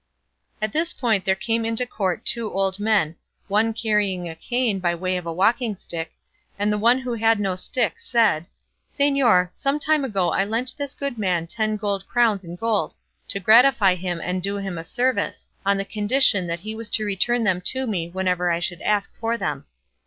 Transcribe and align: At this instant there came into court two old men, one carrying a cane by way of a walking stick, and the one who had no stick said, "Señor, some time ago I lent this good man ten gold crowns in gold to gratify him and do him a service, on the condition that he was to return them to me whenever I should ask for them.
At 0.63 0.73
this 0.73 0.93
instant 0.93 1.25
there 1.25 1.35
came 1.35 1.63
into 1.63 1.85
court 1.85 2.25
two 2.25 2.51
old 2.51 2.79
men, 2.79 3.17
one 3.47 3.71
carrying 3.71 4.27
a 4.27 4.33
cane 4.35 4.79
by 4.79 4.95
way 4.95 5.15
of 5.15 5.27
a 5.27 5.31
walking 5.31 5.75
stick, 5.75 6.11
and 6.57 6.73
the 6.73 6.77
one 6.79 6.97
who 6.97 7.13
had 7.13 7.39
no 7.39 7.55
stick 7.55 7.99
said, 7.99 8.47
"Señor, 8.89 9.51
some 9.53 9.77
time 9.77 10.03
ago 10.03 10.31
I 10.31 10.43
lent 10.43 10.73
this 10.75 10.95
good 10.95 11.19
man 11.19 11.45
ten 11.45 11.77
gold 11.77 12.07
crowns 12.07 12.43
in 12.43 12.55
gold 12.55 12.95
to 13.27 13.39
gratify 13.39 13.93
him 13.93 14.19
and 14.23 14.41
do 14.41 14.57
him 14.57 14.79
a 14.79 14.83
service, 14.83 15.47
on 15.67 15.77
the 15.77 15.85
condition 15.85 16.47
that 16.47 16.61
he 16.61 16.73
was 16.73 16.89
to 16.89 17.05
return 17.05 17.43
them 17.43 17.61
to 17.65 17.85
me 17.85 18.09
whenever 18.09 18.49
I 18.49 18.59
should 18.59 18.81
ask 18.81 19.13
for 19.19 19.37
them. 19.37 19.65